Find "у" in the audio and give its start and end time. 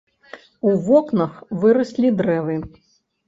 0.69-0.71